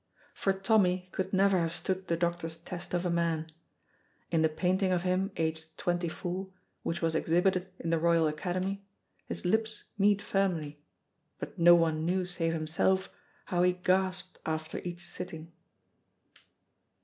[0.33, 3.45] For Tommy could never have stood the doctor's test of a man.
[4.31, 6.47] In the painting of him, aged twenty four,
[6.81, 8.83] which was exhibited in the Royal Academy,
[9.27, 10.81] his lips meet firmly,
[11.37, 13.11] but no one knew save himself
[13.45, 15.51] how he gasped after each sitting.